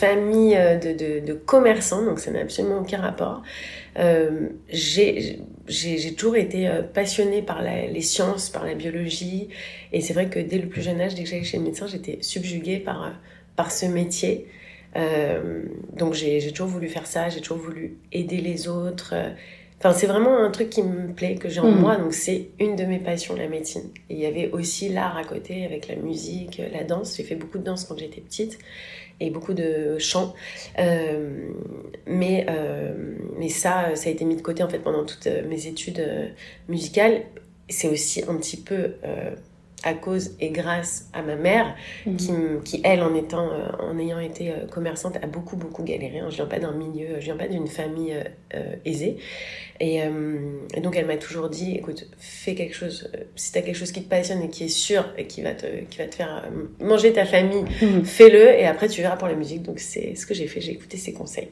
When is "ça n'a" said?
2.18-2.40